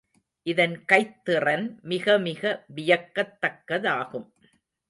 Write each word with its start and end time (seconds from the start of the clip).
இதன் 0.45 0.85
கைத்திறன் 0.91 1.65
மிகமிக 1.83 2.65
வியக்கத்தக்கதாகும். 2.75 4.27